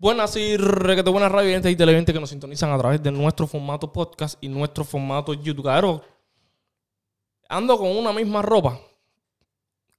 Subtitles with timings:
[0.00, 3.92] Buenas y requete buenas radio y televidentes que nos sintonizan a través de nuestro formato
[3.92, 5.64] podcast y nuestro formato YouTube.
[5.64, 6.00] Cabrón,
[7.48, 8.78] ando con una misma ropa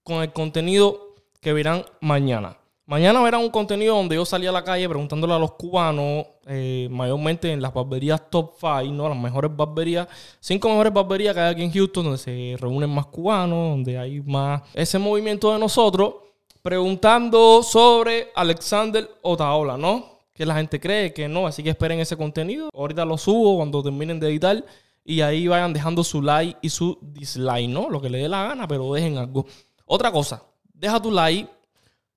[0.01, 2.55] con el contenido que verán mañana.
[2.85, 6.87] Mañana verán un contenido donde yo salí a la calle preguntándole a los cubanos, eh,
[6.89, 9.09] mayormente en las barberías top 5, ¿no?
[9.09, 10.07] Las mejores barberías,
[10.39, 14.21] cinco mejores barberías que hay aquí en Houston, donde se reúnen más cubanos, donde hay
[14.21, 16.28] más ese movimiento de nosotros,
[16.61, 20.19] preguntando sobre Alexander Otaola, ¿no?
[20.33, 22.69] Que la gente cree que no, así que esperen ese contenido.
[22.73, 24.65] Ahorita lo subo cuando terminen de editar
[25.03, 27.89] y ahí vayan dejando su like y su dislike, ¿no?
[27.89, 29.45] Lo que le dé la gana, pero dejen algo.
[29.85, 30.43] Otra cosa,
[30.73, 31.49] deja tu like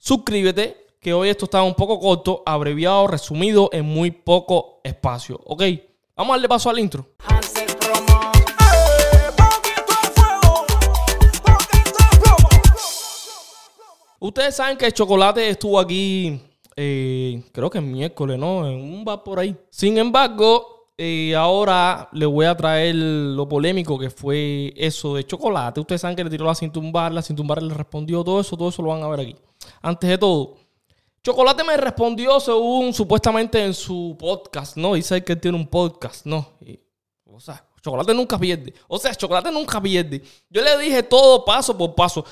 [0.02, 5.40] suscríbete, que hoy esto está un poco corto, abreviado, resumido en muy poco espacio.
[5.44, 5.62] Ok,
[6.16, 7.06] vamos a darle paso al intro.
[14.22, 16.40] Ustedes saben que chocolate estuvo aquí,
[16.76, 18.68] eh, creo que el miércoles, ¿no?
[18.68, 19.56] En un bar por ahí.
[19.68, 25.80] Sin embargo, eh, ahora le voy a traer lo polémico que fue eso de chocolate.
[25.80, 28.80] Ustedes saben que le tiró la cintumbar, la cintumbar le respondió todo eso, todo eso
[28.80, 29.36] lo van a ver aquí.
[29.80, 30.54] Antes de todo,
[31.24, 34.94] Chocolate me respondió según supuestamente en su podcast, ¿no?
[34.94, 36.48] Dice que tiene un podcast, ¿no?
[37.26, 38.72] o sea, Chocolate nunca pierde.
[38.86, 40.22] O sea, Chocolate nunca pierde.
[40.48, 42.24] Yo le dije todo paso por paso.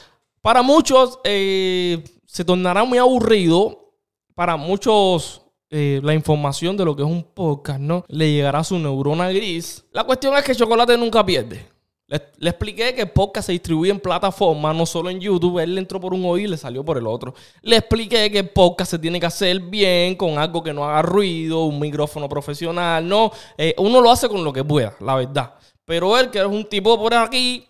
[0.42, 3.94] Para muchos eh, se tornará muy aburrido.
[4.34, 8.05] Para muchos eh, la información de lo que es un podcast, ¿no?
[8.08, 9.84] Le llegará a su neurona gris.
[9.92, 11.68] La cuestión es que Chocolate nunca pierde.
[12.11, 15.61] Le, expliqué que el podcast se distribuye en plataformas, no solo en YouTube.
[15.61, 17.34] Él entró por un oído y le salió por el otro.
[17.62, 21.02] Le expliqué que el podcast se tiene que hacer bien, con algo que no haga
[21.02, 23.06] ruido, un micrófono profesional.
[23.06, 25.55] No, eh, uno lo hace con lo que pueda, la verdad.
[25.84, 27.64] Pero él, que es un tipo por aquí,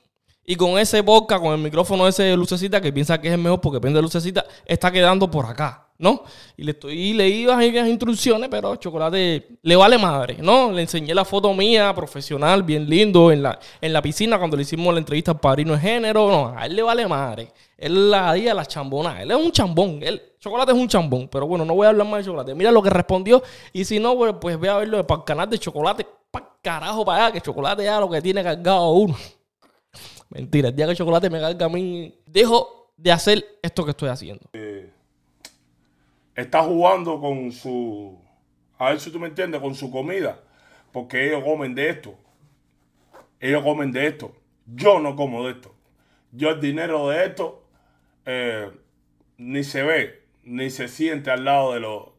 [0.44, 3.40] y con ese podcast, con el micrófono ese de lucecita, que piensa que es el
[3.40, 5.86] mejor porque depende de lucecita, está quedando por acá.
[6.00, 6.22] ¿no?
[6.56, 10.72] Y le estoy leí las instrucciones, pero Chocolate le vale madre, ¿no?
[10.72, 14.62] Le enseñé la foto mía, profesional, bien lindo, en la, en la piscina cuando le
[14.62, 16.30] hicimos la entrevista al padrino de género.
[16.30, 17.52] No, a él le vale madre.
[17.76, 19.20] Él la día la chambona.
[19.20, 20.00] Él es un chambón.
[20.02, 21.28] Él, Chocolate es un chambón.
[21.28, 22.54] Pero bueno, no voy a hablar más de Chocolate.
[22.54, 23.42] Mira lo que respondió.
[23.74, 26.06] Y si no, pues, pues voy a verlo para el canal de Chocolate.
[26.30, 29.16] Para carajo, para allá, que Chocolate ya lo que tiene cargado uno.
[30.30, 34.08] Mentira, el día que Chocolate me carga a mí, dejo de hacer esto que estoy
[34.08, 34.48] haciendo.
[34.52, 34.90] Eh,
[36.36, 38.16] está jugando con su,
[38.78, 40.40] a ver si tú me entiendes, con su comida,
[40.92, 42.14] porque ellos comen de esto.
[43.40, 44.36] Ellos comen de esto.
[44.66, 45.74] Yo no como de esto.
[46.30, 47.64] Yo el dinero de esto
[48.24, 48.70] eh,
[49.36, 52.14] ni se ve, ni se siente al lado de lo,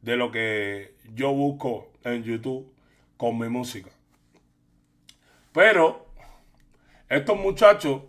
[0.00, 2.72] de lo que yo busco en YouTube
[3.16, 3.90] con mi música.
[5.52, 6.06] Pero
[7.16, 8.02] estos muchachos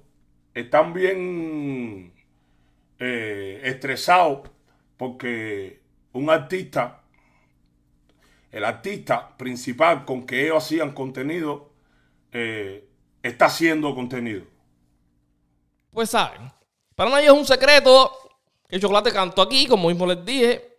[0.53, 2.13] están bien
[2.99, 4.49] eh, estresados
[4.95, 5.81] porque
[6.13, 7.01] un artista,
[8.49, 11.73] el artista principal con que ellos hacían contenido,
[12.31, 12.87] eh,
[13.21, 14.45] está haciendo contenido.
[15.91, 16.49] Pues saben,
[16.95, 18.09] para nadie es un secreto
[18.69, 20.72] que Chocolate cantó aquí, como mismo les dije.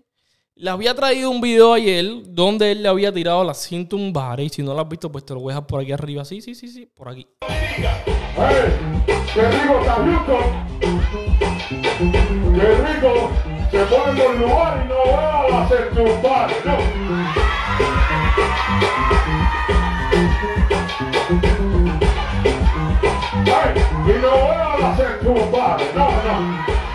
[0.57, 4.39] Le había traído un video ayer donde él le había tirado la cinta un bar.
[4.39, 6.25] Y si no lo has visto, pues te lo voy a dejar por aquí arriba.
[6.25, 7.27] Sí, sí, sí, sí, por aquí.
[7.41, 7.49] ¡Qué
[9.51, 9.81] rico
[12.55, 13.33] ¡Qué rico!
[13.69, 16.77] se pone por lugar y no va a hacer tu padre, no.
[23.53, 23.75] Ay,
[24.07, 26.94] y no va a hacer tu padre, no, no.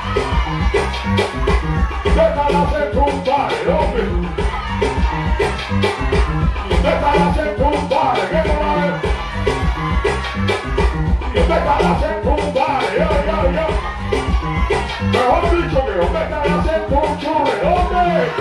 [17.64, 18.32] Hombre.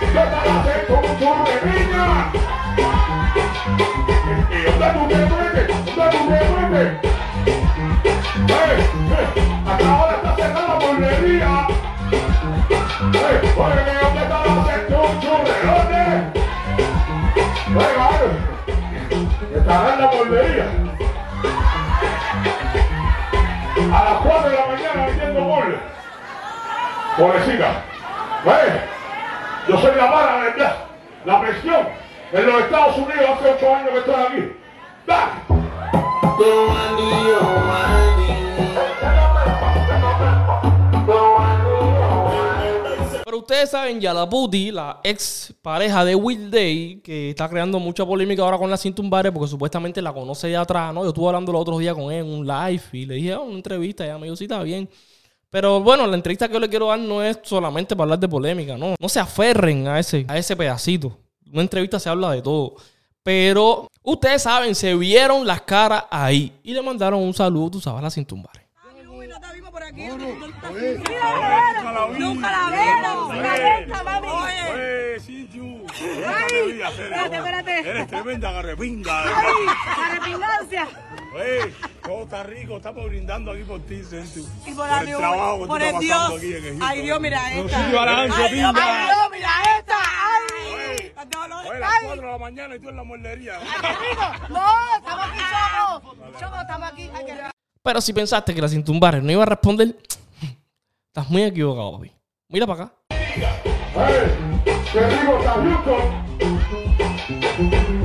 [0.00, 2.49] ¿Qué estás haciendo un churre, niña?
[23.92, 25.06] A las 4 de la mañana.
[27.16, 27.70] Pobrecita.
[29.68, 30.64] Yo soy la vara de
[31.24, 31.88] la presión.
[32.32, 34.56] En los Estados Unidos hace 8 años que estoy aquí.
[35.06, 35.30] ¡Dale!
[43.50, 48.06] Ustedes saben, ya la Booty, la ex pareja de Will Day, que está creando mucha
[48.06, 51.02] polémica ahora con la Cintumbare porque supuestamente la conoce de atrás, ¿no?
[51.02, 53.42] Yo estuve hablando el otro día con él en un live y le dije, oh,
[53.42, 54.88] una entrevista, y ella me dijo, sí, está bien.
[55.50, 58.28] Pero bueno, la entrevista que yo le quiero dar no es solamente para hablar de
[58.28, 58.94] polémica, no.
[58.96, 61.18] No se aferren a ese, a ese pedacito.
[61.52, 62.76] Una entrevista se habla de todo.
[63.24, 67.98] Pero ustedes saben, se vieron las caras ahí y le mandaron un saludo, tú sabes,
[67.98, 68.24] a la sin.
[68.30, 70.06] Uy, no está vivo por aquí.
[70.08, 72.18] Nunca la vieron.
[72.18, 73.42] Nunca la vieron.
[73.42, 74.26] La venta, mami.
[74.28, 75.14] Oye.
[75.16, 75.86] ¡Eh, Sinchu!
[75.92, 77.78] Ay, espérate, espérate.
[77.90, 79.22] Eres tremenda garrepinga.
[79.24, 79.66] Ay,
[80.04, 80.88] arrepingancia.
[81.34, 84.48] Oye, todo está rico, estamos brindando aquí por ti, Sinchu.
[84.66, 86.32] Y por, el trabajo por el Dios.
[86.36, 86.86] aquí en Egipto.
[86.86, 87.78] Ay, Dios, mira esta.
[87.78, 89.96] Ay, Dios, mira esta.
[89.98, 90.72] Ay.
[90.72, 91.70] Oye, dolores.
[91.70, 92.06] Oye, las Ay.
[92.06, 93.58] 4 de la mañana y tú en la muerdería.
[94.48, 94.66] No,
[94.96, 95.40] estamos aquí,
[96.00, 96.16] Choco.
[96.38, 97.10] Choco, estamos aquí.
[97.14, 97.49] Ay, que-
[97.82, 99.96] Pero si pensaste que la sin tumbar no iba a responder,
[101.06, 102.12] estás muy equivocado, papi.
[102.48, 102.94] Mira para acá.
[103.08, 104.30] ¡Hey!
[104.92, 106.02] ¡Qué rico está Houston!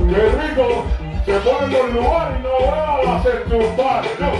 [0.08, 0.86] ¡Qué rico!
[1.26, 4.30] Se pone en los lugares y no veo a hacer tu padre, ¿no?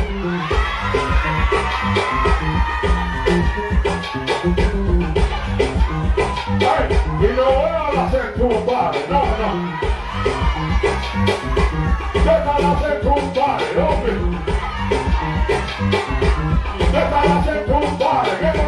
[16.78, 18.66] Déjala hacer tu padre,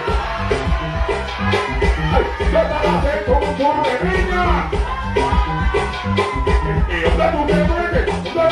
[2.52, 4.70] 오메가라 생동주에 미냐
[7.08, 7.96] 오메 오메 오메